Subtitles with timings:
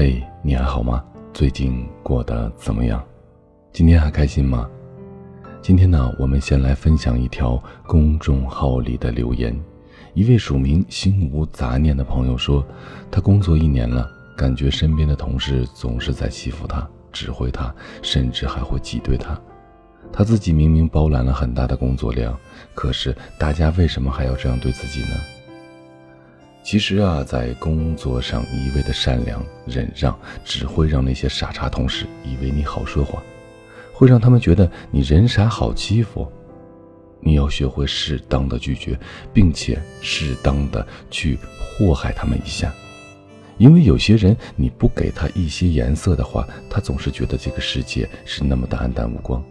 [0.00, 1.04] 嘿，你还好吗？
[1.34, 3.04] 最近过得怎么样？
[3.72, 4.70] 今天还开心吗？
[5.60, 9.60] 今天呢，我们先来分享一条公众号里的留言。
[10.14, 12.64] 一位署名“心无杂念”的朋友说，
[13.10, 19.36] 他工作一年了，感觉身边的同事总是在欺负他、指挥他，甚至还会挤兑他。
[20.12, 22.38] 他自己明明包揽了很大的工作量，
[22.72, 25.16] 可是大家为什么还要这样对自己呢？
[26.62, 33.22] 其实啊，在工作上一味的善良忍让，只会让那些傻叉同事以为你好说话，
[33.92, 36.30] 会让他们觉得你人傻好欺负。
[37.20, 38.98] 你要学会适当的拒绝，
[39.32, 42.72] 并且适当的去祸害他们一下，
[43.56, 49.42] 因为有些人你不给他一些颜色的话，他总是觉得这个世界是那么的暗淡无光。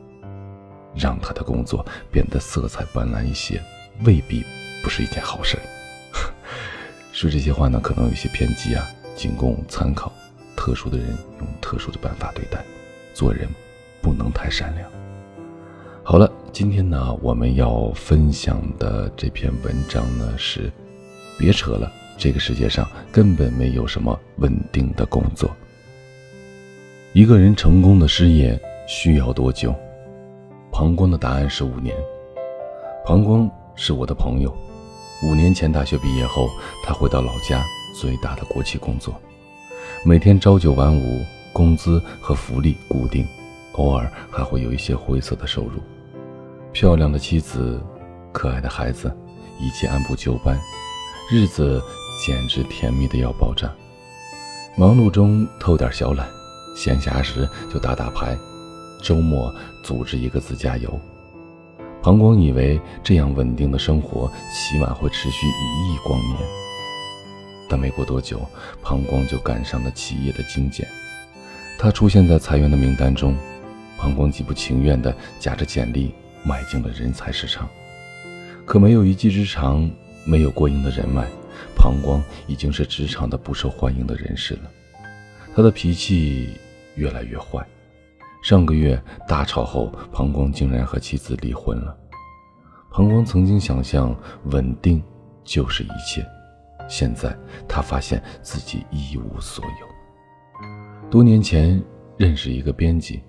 [0.95, 3.61] 让他的工作变得色彩斑斓一些，
[4.05, 4.43] 未必
[4.83, 5.57] 不是一件好事。
[7.17, 10.13] 说这些话呢，可能有些偏激啊，仅供参考。
[10.55, 11.07] 特殊的人
[11.39, 12.63] 用特殊的办法对待，
[13.11, 13.49] 做人
[14.03, 14.87] 不能太善良。
[16.03, 20.71] 好了，今天呢，我们要分享的这篇文章呢是：
[21.39, 25.49] 别扯了，这个世界上根本没有什么稳定的工作。
[27.13, 29.73] 一个人成功的失业需要多久？
[30.71, 31.95] 膀胱的答案是五年。
[33.03, 34.55] 膀胱是我的朋友。
[35.23, 36.47] 五年前大学毕业后，
[36.83, 37.63] 他回到老家
[37.99, 39.19] 最大的国企工作，
[40.05, 43.25] 每天朝九晚五，工资和福利固定，
[43.73, 45.81] 偶尔还会有一些灰色的收入。
[46.71, 47.81] 漂亮的妻子，
[48.31, 49.11] 可爱的孩子，
[49.59, 50.55] 一切按部就班，
[51.31, 51.81] 日子
[52.23, 53.73] 简直甜蜜的要爆炸。
[54.75, 56.29] 忙碌中偷点小懒，
[56.75, 58.37] 闲暇时就打打牌，
[59.01, 59.51] 周末
[59.83, 60.99] 组织一个自驾游。
[62.07, 66.39] 膀胱以为这样稳定的生活起码会持续一亿光年，
[67.67, 68.39] 但没过多久，
[68.81, 70.87] 膀胱就赶上了企业的精简，
[71.77, 73.35] 他出现在裁员的名单中。
[73.97, 76.13] 膀胱极不情愿地夹着简历
[76.45, 77.67] 迈进了人才市场，
[78.65, 79.91] 可没有一技之长，
[80.23, 81.27] 没有过硬的人脉，
[81.75, 84.71] 膀胱已经是职场的不受欢迎的人士了。
[85.53, 86.51] 他的脾气
[86.95, 87.67] 越来越坏。
[88.47, 88.97] 上个月
[89.27, 91.93] 大吵后，膀胱竟然和妻子离婚了。
[92.89, 94.15] 膀胱曾经想象
[94.45, 95.03] 稳定
[95.43, 96.25] 就是一切，
[96.87, 97.37] 现在
[97.67, 101.09] 他发现自己一无所有。
[101.09, 101.83] 多年前
[102.15, 103.21] 认识一个编辑，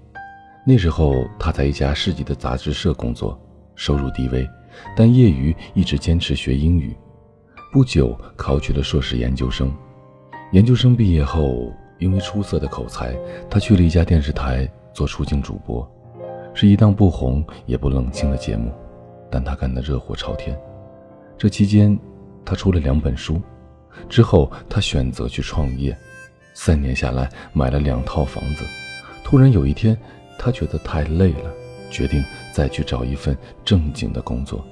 [0.65, 3.37] 那时候他在一家市级的杂志社工作，
[3.75, 4.49] 收入低微，
[4.97, 6.97] 但业余一直坚持学英语。
[7.73, 9.77] 不久考取了硕士研究生，
[10.53, 13.19] 研究生毕业后，因为出色的口才，
[13.51, 14.73] 他去了一家电视台。
[14.99, 15.89] 做出镜主播，
[16.53, 18.73] 是一档不红也不冷清的节目，
[19.31, 20.59] 但他干得热火朝天。
[21.37, 21.97] 这期间，
[22.45, 23.41] 他出了两本书。
[24.09, 25.97] 之后，他选择去创业，
[26.53, 28.65] 三年下来买了两套房子。
[29.23, 29.97] 突然有一天，
[30.37, 31.53] 他觉得太累了，
[31.93, 32.21] 决定
[32.53, 34.67] 再去找一份正经的工作。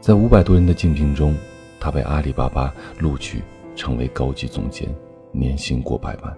[0.00, 1.32] 在五百多人的竞聘中，
[1.78, 3.40] 他被阿里巴巴录取，
[3.76, 4.92] 成为高级总监，
[5.30, 6.36] 年薪过百万。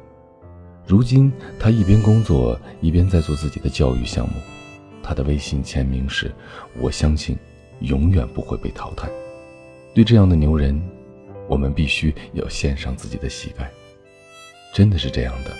[0.87, 4.34] 如今，他一边工作，一边在做自己的教育项目。
[5.03, 6.31] 他的微信签名是
[6.78, 7.37] ：“我相信，
[7.81, 9.09] 永远不会被淘汰。”
[9.94, 10.81] 对这样的牛人，
[11.48, 13.70] 我们必须要献上自己的膝盖。
[14.75, 15.50] 真的是这样的，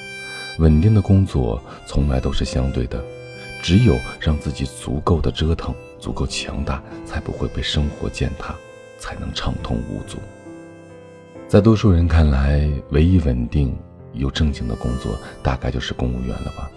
[0.59, 3.03] 稳定的工作从来都是相对的，
[3.62, 8.54] 只有让自己足够的折腾，足够强大，才不会被生活践踏，
[8.99, 10.19] 才能畅通无阻。
[11.47, 13.77] 在多数人看来，唯一稳定。
[14.12, 16.70] 有正经的工作，大概就是公务员了吧？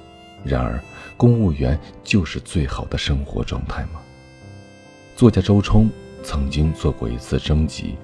[0.44, 0.80] 然而，
[1.18, 4.02] 公务员就是最好的生活状态吗？
[5.16, 5.90] 作家周冲
[6.24, 7.96] 曾经做过一次征集，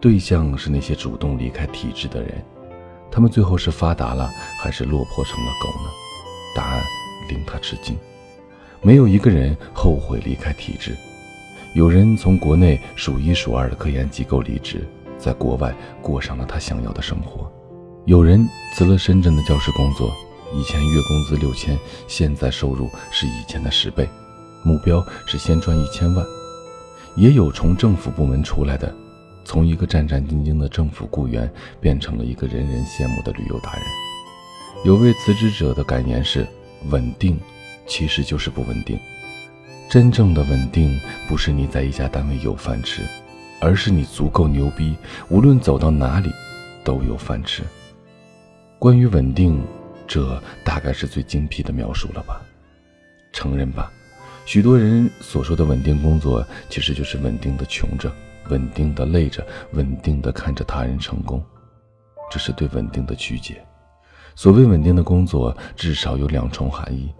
[0.00, 2.44] 对象是那些主动离开体制的人，
[3.10, 4.30] 他们最后是发达了，
[4.60, 5.90] 还是落魄成了狗呢？
[6.54, 6.82] 答案
[7.30, 7.96] 令他吃惊，
[8.82, 10.94] 没有一个人后悔离开体制。
[11.74, 14.86] 有人从国内数一数二的科研机构离职，
[15.16, 17.50] 在国外过上了他想要的生活。
[18.08, 20.10] 有人辞了深圳的教师工作，
[20.54, 24.08] 以前月工资六千，现在收入是以前的十倍，
[24.64, 26.24] 目标是先赚一千万。
[27.16, 28.90] 也有从政府部门出来的，
[29.44, 31.52] 从一个战战兢兢的政府雇员
[31.82, 33.82] 变成了一个人人羡慕的旅游达人。
[34.86, 36.46] 有位辞职者的感言是：
[36.88, 37.38] 稳定，
[37.86, 38.98] 其实就是不稳定。
[39.90, 43.02] 真正的稳定，不是你在一家单位有饭吃，
[43.60, 44.96] 而是你足够牛逼，
[45.28, 46.32] 无论走到哪里，
[46.82, 47.62] 都有饭吃。
[48.78, 49.60] 关于稳定，
[50.06, 52.40] 这大概是最精辟的描述了吧？
[53.32, 53.90] 承认吧，
[54.46, 58.12] 许多人所说的稳定工作，其实就是稳定的穷着，
[58.50, 61.42] 稳定的累着，稳定的看着他人成功，
[62.30, 63.60] 这是对稳定的曲解。
[64.36, 67.12] 所谓稳定的工作，至少有两重含义：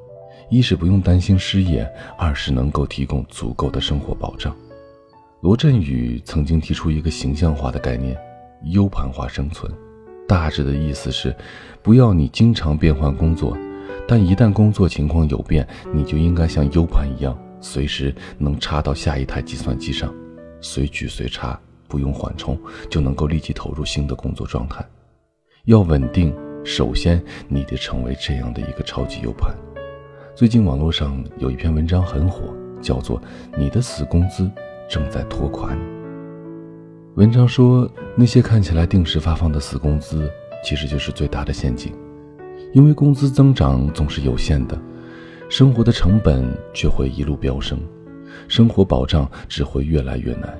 [0.50, 1.84] 一是不用担心失业，
[2.16, 4.54] 二是能够提供足够的生活保障。
[5.40, 8.16] 罗振宇曾经提出一个形象化的概念——
[8.62, 9.72] U 盘化生存，
[10.28, 11.34] 大致的意思是，
[11.82, 13.56] 不要你经常变换工作，
[14.06, 20.14] 但一旦工作情况有变，你就应该像 U 盘一样，随时能插到下一台计算机上，
[20.60, 21.58] 随取随插，
[21.88, 22.56] 不用缓冲，
[22.90, 24.84] 就能够立即投入新的工作状态。
[25.64, 29.54] 要稳定，首先你得成为这样的一个超级 U 盘。
[30.36, 33.18] 最近网络上有一篇文章很火，叫做
[33.56, 34.44] 《你的死工资》。
[34.88, 35.97] 正在拖垮你。
[37.18, 40.30] 文章说，那些看起来定时发放的死工资，
[40.62, 41.92] 其实就是最大的陷阱，
[42.72, 44.80] 因为工资增长总是有限的，
[45.48, 47.80] 生活的成本却会一路飙升，
[48.46, 50.56] 生活保障只会越来越难。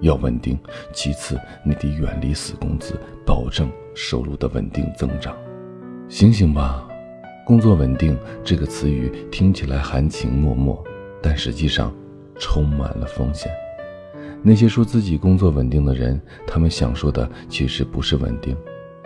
[0.00, 0.58] 要稳定，
[0.92, 5.32] 其次你得远离死工资，保证收入的稳定增长。
[6.08, 6.84] 醒醒吧，
[7.46, 10.76] 工作稳定这个词语听起来含情脉脉，
[11.22, 11.94] 但实际上
[12.40, 13.52] 充满了风险。
[14.42, 18.56] 那些说自己工作稳定的人，他们想说的其实不是稳定，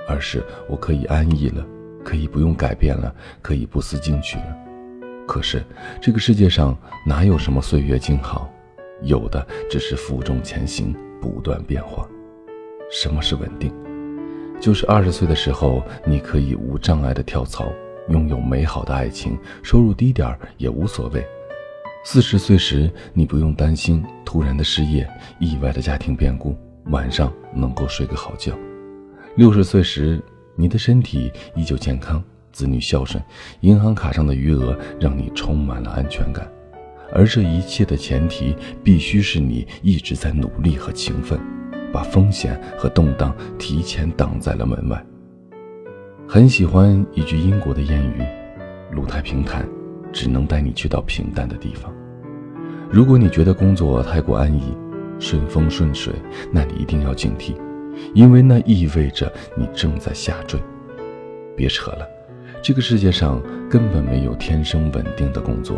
[0.08, 1.64] 而是我可以安逸了，
[2.02, 4.56] 可以不用改变了，可以不思进取了。
[5.26, 5.62] 可是
[6.00, 8.50] 这个世界上哪有什么岁月静好，
[9.02, 12.08] 有的只是负重前行，不断变化。
[12.90, 13.70] 什么是稳定？
[14.58, 17.70] 就是二十岁的时候，你可以无障碍的跳槽，
[18.08, 21.22] 拥有美好的爱情，收入低点儿也无所谓。
[22.08, 25.04] 四十岁时，你不用担心突然的失业、
[25.40, 28.56] 意外的家庭变故，晚上能够睡个好觉。
[29.34, 30.22] 六十岁时，
[30.54, 32.22] 你的身体依旧健康，
[32.52, 33.20] 子女孝顺，
[33.62, 36.48] 银行卡上的余额让你充满了安全感。
[37.12, 38.54] 而这一切的前提，
[38.84, 41.36] 必须是你一直在努力和勤奋，
[41.92, 45.04] 把风险和动荡提前挡在了门外。
[46.28, 48.24] 很喜欢一句英国的谚语
[48.94, 49.68] ：“路太平坦。”
[50.12, 51.92] 只能带你去到平淡的地方。
[52.90, 54.76] 如果你觉得工作太过安逸、
[55.18, 56.12] 顺风顺水，
[56.52, 57.54] 那你一定要警惕，
[58.14, 60.60] 因为那意味着你正在下坠。
[61.56, 62.06] 别扯了，
[62.62, 65.76] 这个世界上根本没有天生稳定的工作，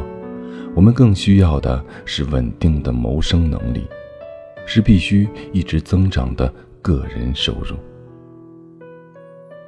[0.75, 3.87] 我们更需要的是稳定的谋生能力，
[4.67, 6.53] 是必须一直增长的
[6.83, 7.77] 个人收入。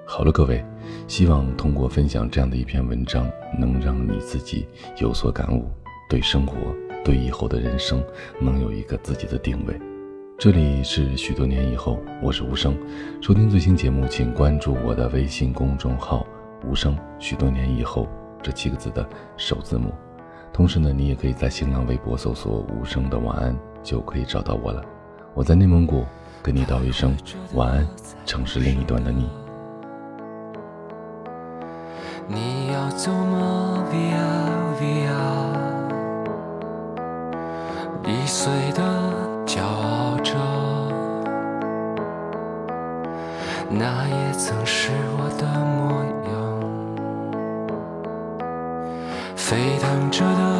[0.04, 0.64] 好了，各位，
[1.06, 4.66] 希望通过分享这样的一篇文章，能让你自己
[5.00, 5.70] 有所感悟，
[6.08, 6.56] 对生活，
[7.04, 8.02] 对以后的人生，
[8.38, 9.80] 能有一个自己的定位。
[10.38, 12.76] 这里是许多年以后，我是无声。
[13.20, 16.26] 收听最新节目，请关注我的微信公众号
[16.66, 16.96] “无声”。
[17.18, 18.08] 许多年以后
[18.42, 19.06] 这七个字的
[19.36, 19.92] 首字母。
[20.52, 24.82] 同时呢，你也可以在新浪微博搜索“无声的晚安”，就可以找到我了。
[25.34, 26.04] 我在内蒙古，
[26.42, 27.16] 跟你道一声
[27.54, 27.86] 晚安，
[28.24, 29.28] 城市另一端的你。
[32.26, 35.59] 你要走吗？Via Via，
[38.10, 38.82] 易碎的
[39.46, 40.34] 骄傲着，
[43.68, 46.30] 那也曾是我的模样。
[49.36, 50.59] 沸腾着的，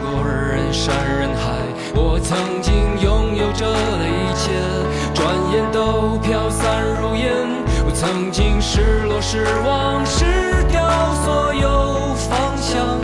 [0.00, 1.52] 过人山人海。
[1.94, 4.50] 我曾经拥有着的一切，
[5.14, 7.32] 转眼都飘散如烟。
[7.86, 10.24] 我曾经失落、失望、失
[10.70, 10.80] 掉
[11.24, 12.98] 所有方向，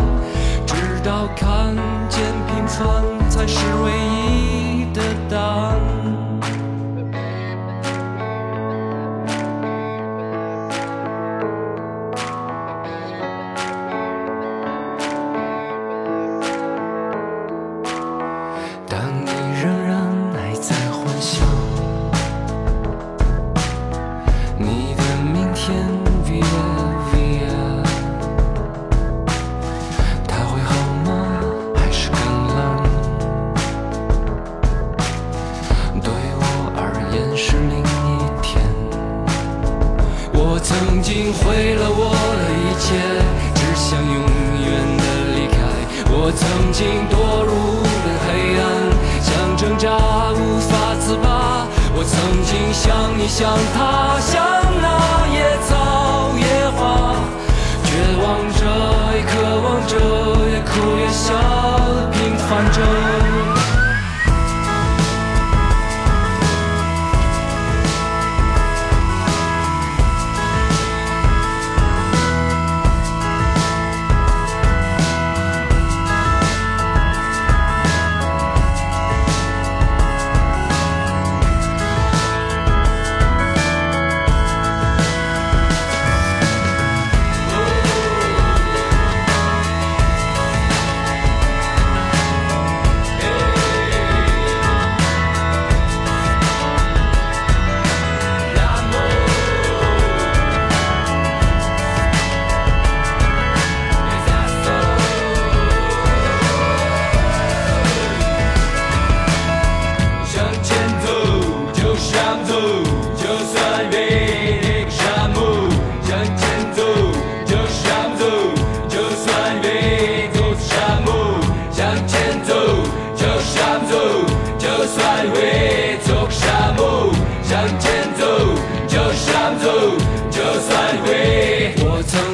[0.66, 1.76] 直到看
[2.08, 2.78] 见平凡
[3.28, 4.29] 才是唯一
[37.42, 37.82] 是另一
[38.42, 38.60] 天，
[40.34, 43.00] 我曾经毁了我的一切，
[43.54, 44.20] 只想永
[44.60, 44.68] 远
[45.00, 45.56] 的离开。
[46.12, 47.16] 我曾经堕
[47.48, 48.62] 入了黑暗，
[49.24, 49.88] 想挣扎
[50.36, 50.70] 无法
[51.00, 51.64] 自拔。
[51.96, 54.36] 我曾经像你，像他，像
[54.82, 56.44] 那野草野
[56.76, 57.16] 花，
[57.88, 57.88] 绝
[58.20, 58.60] 望着，
[59.16, 59.59] 也渴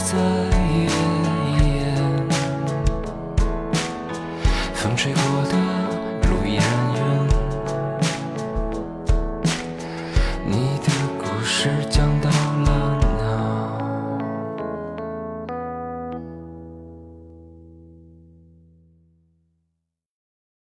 [0.00, 0.49] 在